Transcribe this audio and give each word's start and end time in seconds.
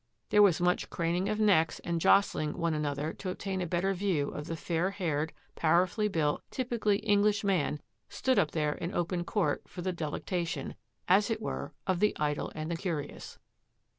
There 0.31 0.41
was 0.41 0.59
much 0.59 0.89
craning 0.89 1.29
of 1.29 1.39
necks 1.39 1.77
and 1.81 2.01
jostling 2.01 2.57
one 2.57 2.73
another 2.73 3.13
to 3.13 3.29
obtain 3.29 3.61
a 3.61 3.67
better 3.67 3.93
view 3.93 4.29
of 4.29 4.47
the 4.47 4.55
fair 4.55 4.89
haired, 4.89 5.31
powerfully 5.53 6.07
built, 6.07 6.41
typically 6.49 6.97
English 7.01 7.43
man 7.43 7.79
stood 8.09 8.39
up 8.39 8.49
there 8.49 8.73
in 8.73 8.95
open 8.95 9.23
court 9.23 9.61
for 9.67 9.83
the 9.83 9.93
delectation, 9.93 10.73
as 11.07 11.29
it 11.29 11.39
were, 11.39 11.75
of 11.85 11.99
the 11.99 12.17
idle 12.17 12.51
and 12.55 12.71
the 12.71 12.75
curious. 12.77 13.37